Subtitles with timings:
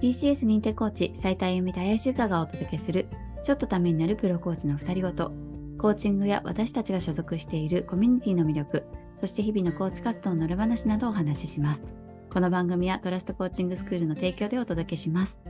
[0.00, 3.08] PCS 認定コーチ、斉田由美と林由香がお届けする、
[3.42, 5.32] ちょっとためになるプロコーチの二人ごと、
[5.76, 8.84] コーチングや私たちが所属しているコミュニティの魅力、
[9.16, 11.86] そして日々のコーチ活動の裏話などをお話しします。
[12.32, 15.40] この番組はトラストコーチングスクールの提供でお届けします。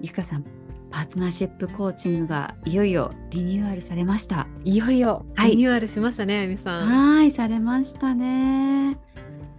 [0.00, 0.44] ゆかさん、
[0.90, 4.46] パートナーシップコーチングがいよいよリニューアルされました。
[4.64, 6.88] いよいよはいリニューアルしましたね、あゆみさん。
[6.88, 8.98] はい、されましたね。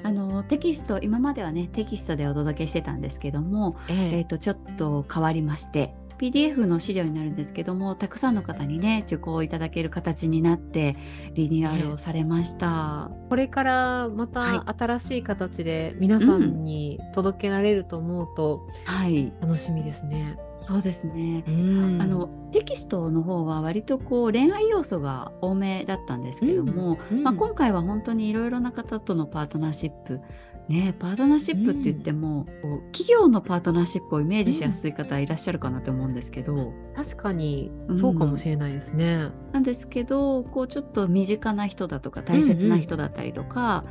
[0.04, 3.96] あのテキスト今まではねテキストでお届けしてたんですけども、ええ。
[3.96, 10.96] ー、えとちょっと変わりまして PDF の資料になるんですけどもたくさんの方にね受講いただける形になって
[11.34, 13.10] リニューアルをされました。
[13.30, 20.38] これからまはた新しい形で皆さんに届けられると思うとはい、楽しみですね。
[20.58, 21.44] そうですね。
[21.48, 22.00] うん。
[22.00, 27.24] あのテキストの方は割とこう恋愛要素が多めだったんですけども、うん。
[27.24, 30.22] まあ、今回は本当にいろいろな方とのパートナーシップ
[30.68, 39.30] ねパートナーシップって言っても、こう企業のパートナーシップをイメージしやすい方いらっしゃるかなと思うんですけど、確かにそうかもしれないですね。
[39.52, 43.86] なんですけどこうちょっと身近な人だとか大切な人だったりとか、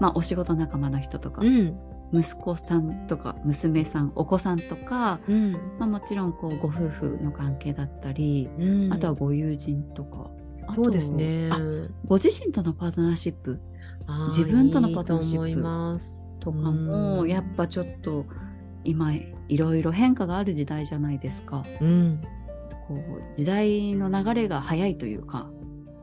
[0.00, 1.76] まあ、お仕事仲間の人とか、うん。
[2.12, 5.52] 息子さんとか娘さんお子さんとか、うん。
[5.52, 8.92] まあ、もちろんこうご夫婦の関係だったり、うん。
[8.92, 10.30] あとはご友人とか。
[10.74, 11.48] そうですね。
[11.50, 11.58] あ
[12.06, 13.60] ご自身とのパートナーシップ
[14.28, 15.60] 自分とのパートナーシップ
[16.46, 18.24] とかもうんやっぱちょっと
[18.84, 21.64] 今いろいろ変化がある時代じゃないですか。
[21.80, 22.22] うん。
[22.86, 25.50] こう時代の流れが早いというか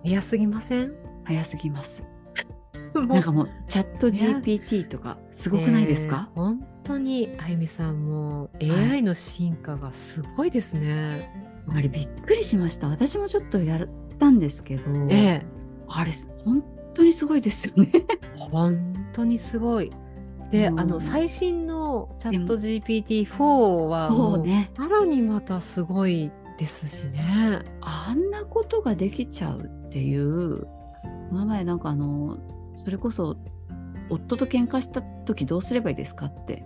[0.04, 0.92] 早すぎません？
[1.24, 2.04] 早すぎます。
[2.94, 11.30] なんかもうチャット GPT とかすごくないですか、ねえ本当にあゆみさんもい AI の進化がすごいですね。
[11.70, 12.90] あれびっくりしました。
[12.90, 13.88] 私もちょっとやっ
[14.20, 15.46] たんですけど、ええ、
[15.88, 16.12] あれ
[16.44, 17.90] 本当にすごいですよね。
[18.36, 19.90] 本当にすごい。
[20.54, 24.72] で、うんあの最新のチャット GPT-4 はそもううね。
[24.78, 27.64] さらにまたすごいですしね。
[27.82, 30.68] あんなことができちゃうっていう、こ
[31.34, 32.38] の前なんかあの、
[32.76, 33.36] それこそ、
[34.12, 36.64] 夫と喧嘩した時どうすればいいですかって、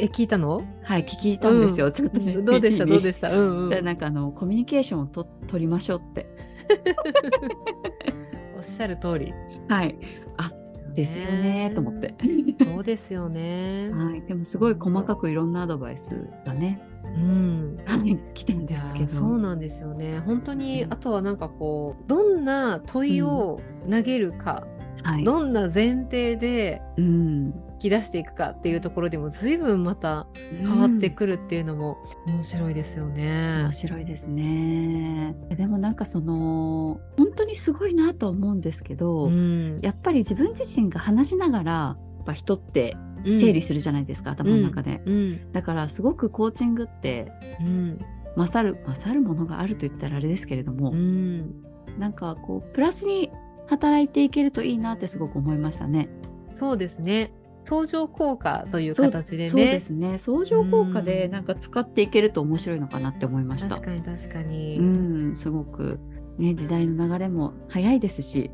[0.00, 0.62] え聞いたの？
[0.82, 2.84] はい、聞いたんですよ、うんちょっとどうでした？
[2.86, 3.30] どうでしした？
[3.30, 3.68] うんうん。
[3.68, 6.26] でなんかあの、コミュニケーションをと取りましょうって。
[8.56, 9.32] おっしゃる通り。
[9.68, 9.96] はい。
[10.36, 10.52] あ、
[10.94, 12.14] ですよねと思って。
[12.62, 13.90] そうですよね。
[13.92, 17.76] はい、でもすごい細かくいろんなアドバイスがね、うん。
[17.84, 19.08] はい来たんですけど。
[19.08, 20.20] そうなんですよね。
[20.20, 24.66] 本当に、うんあとはなんかこうどんな問いを投げるか、
[25.02, 25.24] はい。
[25.24, 27.54] どんな前提でうん。
[27.80, 31.96] 引き出していくかっていうところでも随分また変わってくるっていうのも
[32.26, 33.72] 面白いですよね面。
[33.72, 35.34] 白いですね。
[35.56, 45.00] でもなんかその本当にすごいなと思うんですけど、うんやっぱり自分自身が話しながらやっぱ人って整理するじゃないですか、頭の中で。
[45.06, 47.98] うんだからすごくコーチングってうん
[48.36, 51.64] 勝る勝るものがあると言ったらあれですけれども、うん
[51.98, 53.30] なんかこうプラスに
[53.68, 56.10] 働いていけるといいなってすごく思いましたね。
[56.52, 57.32] そうですね。
[57.70, 59.50] 相乗効果という形でね。
[59.50, 60.18] そうですね。
[60.18, 63.82] 相乗効果でうんなんか使っていけると面白いのかなって思いました確。
[63.86, 64.78] かに確かに。
[64.78, 66.00] うん、すごく
[66.36, 68.50] ね時代の流れも早いですし、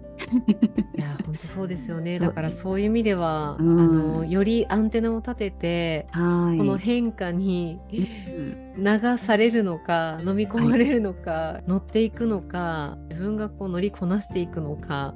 [0.97, 2.19] いや本当そうですよね。
[2.19, 6.59] だからそういう意味では、うんあのよりアンテナを立てて、はい。
[6.59, 15.15] この変化にうん流されるのか飲み込まれるのか、乗っていくのか自分がこう乗りこなしていくのか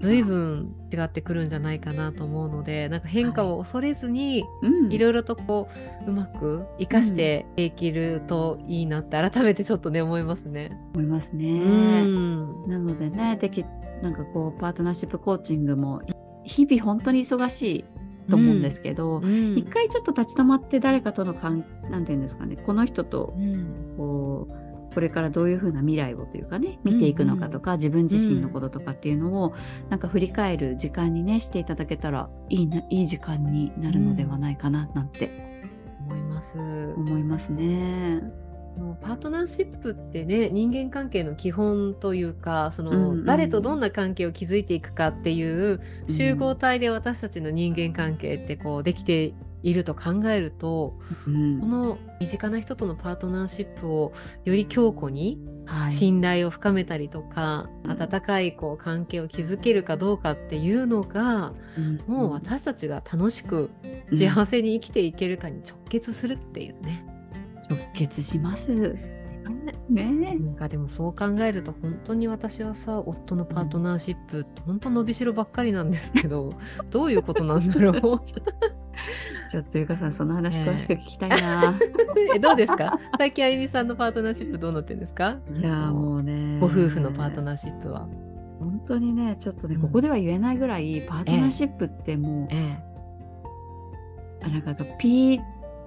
[0.00, 5.68] 随分違ってくるんじゃないかなと思うのでなんか変化を恐れずに、うん、いろいろとこ
[6.04, 10.76] ううまく生かしてできるといいなって改めてちょっとね思いますね。
[10.94, 11.46] 思いますね。
[11.48, 13.64] うんなのでね、でき
[14.02, 16.02] なんかこうパートナーシップコーチングも
[16.44, 17.84] 日々本当に忙しい
[18.28, 19.56] と思うんですけど、うん。
[19.56, 23.94] 一回ちょっと立ち止まって誰かとの関なんていうんですかね、この人とうん。
[23.96, 29.52] こうこれからどういうふうな未来をというかね見ていくのかとか、自分自身のこととかっていうのを、
[29.90, 35.68] なんか振り返る時間にねしていただけたらいいないい時間になるのではないかななんて
[36.08, 36.58] 思います。
[36.96, 38.22] 思いますね。
[39.00, 51.60] パートナーシップってね人間関係の基本というかその、うんうん誰とどんな関係を築いていくかっていう集合体で私たちの人間関係ってこうできていると考えるとうん。
[51.60, 54.12] この身近な人とのパートナーシップを
[54.44, 55.90] より強固にはい。
[55.90, 57.90] 信頼を深めたりとか、うん。
[57.90, 62.00] 温かいこう関係を築けるかどうかっていうのがうん。
[62.06, 63.70] もう私たちが楽しく
[64.12, 67.04] 幸せに生きていけるかに直結するっていうね。
[67.68, 68.96] 直結します。
[69.88, 76.52] ねなんかでもそう考えると本当に私はさ夫のパートナーシップって本当伸びしろばっかりなんですけど
[76.90, 78.20] どういうことなんだろう？
[79.48, 81.78] ちょっとゆかさんその話詳しく聞きたいな。
[82.34, 82.98] えどうですか？
[83.18, 85.36] 最近あゆみさんのパートナーシップどうなってるんですか？
[85.54, 86.58] いやーもうね。
[86.60, 88.08] ご夫婦のパートナーシップは。
[88.58, 92.78] 本当にねちょっとね、うんここでは言えないぐらいパートナーシップってもう、え
[94.42, 95.40] あなんかそうピー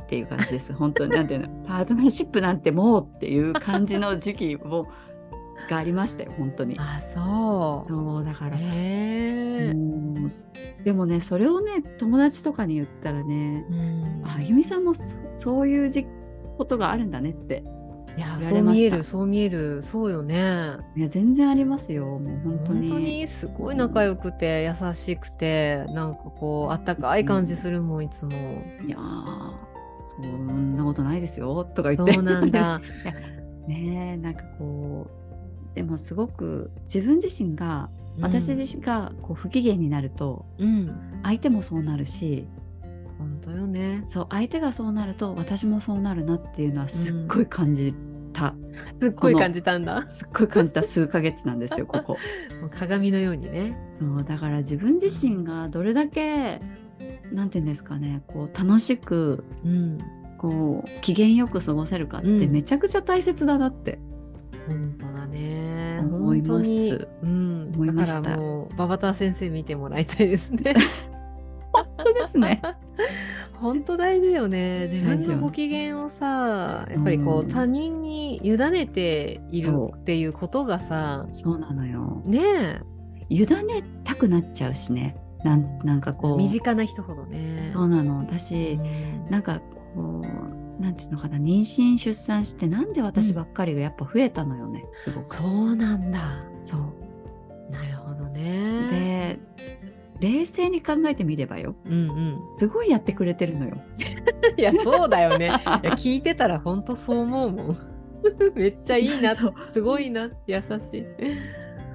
[0.09, 4.87] っていう感じです本当になんていうのパートナーシップなんてもうっていう感じの時期も
[5.69, 6.77] がありましたよ本当にえ。
[6.79, 7.87] あそう。
[7.87, 9.73] そうだから、へえ。
[9.75, 15.03] もうでもねそれをね友達とかに言ったらねうんあゆみさんもそ
[15.37, 16.07] そういうじ
[16.57, 17.63] ことがあるんだねって
[18.17, 20.77] いやそう見えるそう見えるそうよね。
[20.97, 28.31] いや全然ありますよもう本当に本当にすごい仲良くて優しくてなんかこうあったかい感じするもんいつも。
[28.85, 29.68] いやー
[29.99, 32.81] そんなことないですよとか言ってそうなんだ。
[33.67, 35.07] ねえなんかこ
[35.73, 40.91] うでもすごく自分自身が私自身がこう不機嫌になるとうん。
[41.23, 42.47] 相手もそうなるし
[43.17, 44.03] 本当よね。
[44.07, 47.93] そう相手がそうなると私もそうなるなっていうのはすっごい感じ
[48.31, 48.55] た、
[48.99, 50.01] すっごい感じたんだ。
[50.03, 52.17] すっごい感じた数ヶ月なんですよここ。
[52.61, 53.77] もう鏡のようにね。
[53.89, 56.61] そうだから自分自身がどれだけ
[57.31, 59.97] なんていうんですかねこう楽しくうん。
[60.39, 63.99] こう機嫌よく過ごせるかってうんめちゃくちゃ大切だなって、
[64.69, 65.99] 本当だね。
[66.01, 67.71] 思いますうん。
[67.73, 70.75] 思いましただからもうババター先生見てもらいたいですね。
[71.73, 72.61] 本当ですね。
[73.59, 82.21] 本当大事よね自分のご機嫌をさやっぱりこう、うん他人に委ねているっていうことがさそうなのよ。
[82.25, 82.81] ねえ
[83.29, 85.15] 委ねたくなっちゃうしね。
[85.43, 86.37] なんなんかこう。
[86.37, 87.69] 身近な人ほどね。
[87.73, 88.25] そうなの。
[88.25, 89.29] だうし、ん。
[89.29, 89.61] なんか
[89.95, 91.37] こうなんていうのかな。
[91.37, 95.35] 妊娠出産してなんで私ばっかりがやっぱ増えたのよね、すごく。
[95.35, 96.19] そうなんだ。
[96.61, 97.71] そう。
[97.71, 98.89] なるほどね。
[98.89, 99.39] で
[100.19, 101.75] 冷静に考えてみればよ。
[101.85, 101.95] うんう
[102.45, 102.49] ん。
[102.49, 103.77] すごいやってくれてるのよ。
[104.57, 105.47] いやそうだよね。
[105.47, 105.57] いや
[105.93, 107.77] 聞いてたら本当そう思うもん。
[108.55, 109.33] めっちゃいいな。
[109.67, 110.29] すごいな。
[110.47, 111.05] 優しい。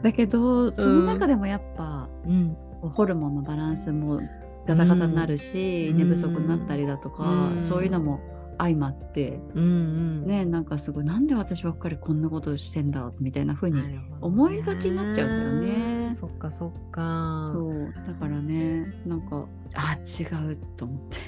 [0.03, 2.57] だけどその中でもやっぱ、うん
[2.91, 4.21] ホルモンのバランスも
[4.67, 5.99] ガタガタになるし、うん。
[5.99, 7.67] 寝不足になったりだとか、うん。
[7.69, 8.21] そういうのも
[8.59, 10.27] 相まって、うんうん。
[10.27, 13.81] ねなんかすごいなんで私ばっかりこんなことしてんだみたいな風に
[14.21, 15.79] 思いがちになっちゃうんだよ
[16.09, 16.15] ね。
[16.15, 17.51] そっかそっか。
[17.53, 21.19] そうだからねなんかあ違うと思って。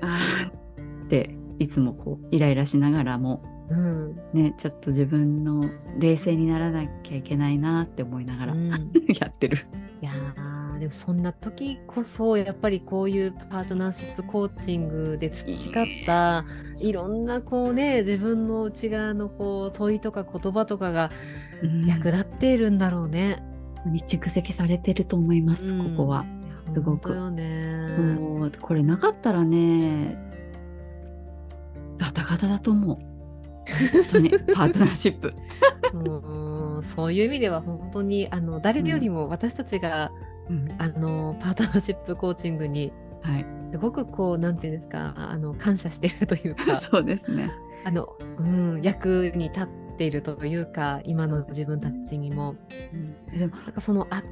[0.00, 3.57] ああーっていつもこうイライラしながらもうん
[4.32, 5.62] ねちょっと自分の
[5.98, 8.70] 冷静にならなきゃいけないなって思いながら、うん
[9.20, 9.66] やってる。
[10.00, 16.44] いやーでもそんな時こそやっぱりこういうパートナーシップコーチングで培った
[16.80, 21.10] いろんなこうね自分の内側のこう問いとか言葉とかが
[21.62, 23.42] うん役立っているんだろうね。
[23.86, 26.24] に蓄積されてると思います、うんここは。
[26.66, 27.86] すごくよね。
[28.38, 30.18] そうこれなかったらね
[31.98, 33.07] ガタガタだと思う。
[33.92, 35.34] 本当にパートナーシップ。
[35.94, 40.10] うんそういう意味では本当にあの誰よりも私たちが、
[40.48, 42.92] うんあのパートナーシップコーチングに
[43.22, 47.50] はい、すごくこうなんていうんですかあの感謝しているというか そうですね。
[47.84, 52.56] あの、うん、役に立っているというか今の自分たちにも
[53.32, 54.22] でも、なんかそのアッ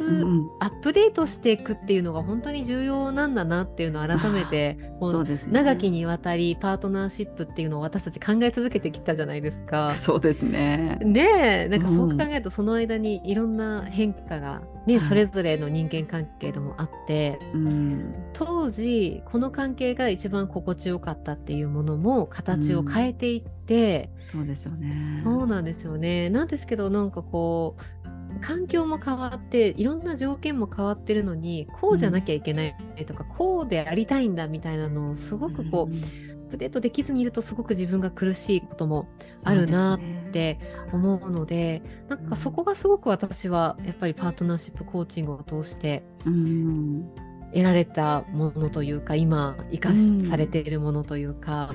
[0.00, 5.52] プ、うんうんアップデートしていくっていうのが本当に重要なんだなっていうのを改めてこうそうですね。
[5.52, 9.94] 長きにわたりパートナーシップっていうのを私たち考え続けてきたじゃないですか。
[9.96, 10.98] そうですね。
[11.02, 25.20] ねえなんかそううん考えるとその間にいろんな変化が、ねはいそれぞれの人間関係でもあってうん、当時この関係が一番心地よかったっていうものも形を変えていって、そうですよね。
[25.22, 27.99] そうなんですよねなんですけどなんかこう
[28.40, 32.74] 環境も変わっていろんな条件も変わってるのにこうじゃなきゃいけない
[33.06, 39.08] とか、こうでありたいんだみたいなのをすごくこう、んアップデートできずにいるとすごく自分が苦しいことも
[39.44, 40.58] あるなって
[40.92, 47.08] 思うのでなんかそこがすごく私はやっぱりパートナーシップコーチングを通してうん
[47.52, 51.74] 得られたものというか今生かうんされているものというか、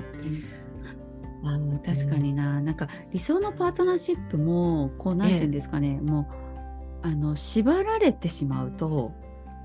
[1.44, 6.45] あの確かにな、なんか理想のパートナーシップもこうなんていうんですかね、もう
[7.06, 9.12] あの縛られてしまうと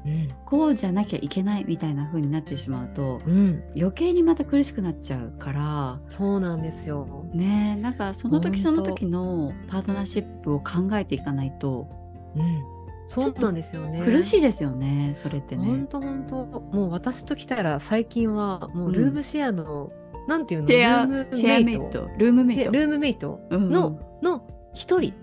[0.06, 0.30] うん。
[0.46, 7.26] こうじゃなきゃいけないみたいな風になってしまうとうん、余計にまた苦しくなっちゃうからそうなんですよ。
[7.34, 11.88] ねなんかその時その時のパートナーシップを考えていかないと
[12.36, 12.64] うん、
[13.08, 14.02] そうなんですよね。
[14.04, 15.88] 苦しいですよねそれって本ね。
[15.90, 16.46] 当本当。
[16.46, 19.92] もう私ときたら最近はもうルームシェアの、
[20.28, 20.68] なんていうの？
[20.68, 22.10] ルームメイト？
[22.18, 22.72] ルームメイト。
[22.72, 23.40] でルームメイト？
[23.50, 23.72] うんうん。
[23.72, 25.14] のの一人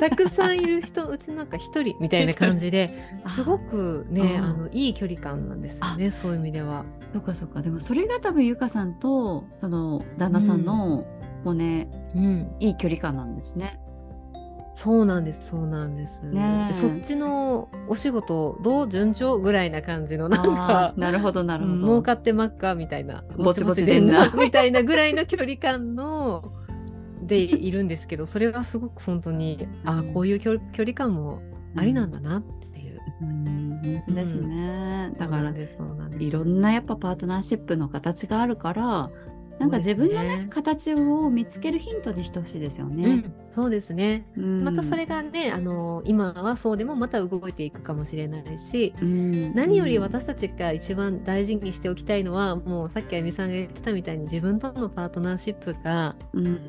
[0.00, 6.84] たくさんいる人うちなんか一人みたいな感じであ すごくねああのいい距離感なんですよねそういう意味では。
[7.12, 7.62] そっかそっか。
[7.62, 11.06] でもそれが多分ゆかさんとその旦那さんの、
[11.44, 13.80] こうねうん、いい距離感なんですね。
[14.74, 16.26] そうなんですそうなんです。
[16.26, 21.74] ねえでそっちのお仕事どう順調ぐらいな感じのなんあかーなるほどなるほど。
[21.74, 26.52] うん儲かってまっかみたいなぼちぼちでんなみたいなぐらいの距離感の
[27.26, 31.42] でいるんですけどそれがすごく本当にあこういう距距離感も
[31.76, 33.00] ありなんだなっていう。
[33.22, 35.12] うん本当ですね。
[35.18, 39.10] だからそうなんですそうなんですいろんなやっぱパートナーシップの形があるから
[39.58, 43.16] なんか自分のねね形を見つけるヒントにしてほしいですようね。
[43.16, 44.26] ん、そうですね。
[44.36, 56.60] うんまたそれがね、あの今はそうでもまた動いていくかもしれないし、うん何より私たちが一番大事にしておきたいのは、もうさっきあゆみさんが言ってたみたいに自分とのパートナーシップがうん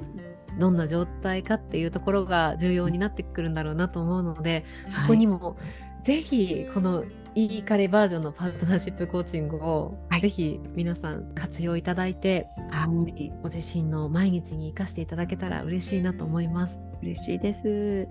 [0.59, 5.57] どんな状態かっていうところが重要になってくるんだろうなと思うので、そこにも
[6.03, 7.03] ぜひこの
[7.35, 16.75] いい彼バージョンのパートナーシップコーチングを、はいぜひ皆さん活用いただいてはいご自身の毎日に生かしていただけたら嬉しいなと思います。
[17.03, 18.07] 嬉しいです。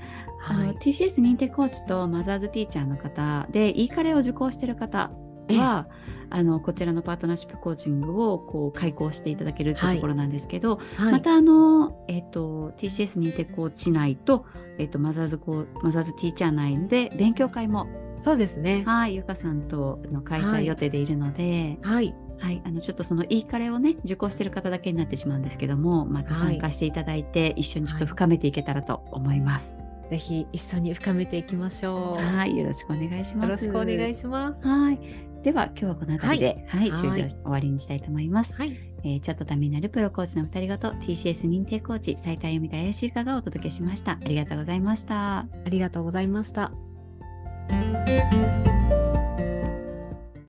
[0.46, 5.10] あのはい、TCS 認定コーチとマザーズティーチャーの方で e カレーを受講している方
[5.54, 5.86] は
[6.28, 14.44] あのこちらのパートナーシップコーチングをこう開講していただけるっていうところなんですけど、はいまたあの、えっと TCS 認定コーチ内と,、
[14.78, 17.86] えっとマザーズコーマザーズティーチャー内で勉強会も
[18.18, 18.82] そうですね。
[18.86, 22.14] はいゆかさんとの開催予定でいるので、はい。
[22.38, 29.74] はい、あのちょっとその e カレーをね受講している方だけになってしまうんですけどもまた参加していただいて、一緒にちょっと深めていけたらと思います。
[30.10, 32.22] ぜひ一緒に深めていきましょう。
[32.22, 33.64] はい、よろしくお願いします。
[33.64, 34.66] よろしくお願いします。
[34.66, 35.00] はい。
[35.46, 38.52] では今日はこの辺りで、はい、はい終了し終わりにしたいと思います。
[38.56, 38.76] はい。
[39.04, 44.18] えーちょっとためになるプロコーチの二人ごと TCS 認定コーチ斉田由美と怪しいかがお届けしました。
[44.20, 45.38] ありがとうございました。
[45.38, 46.72] ありがとうございました。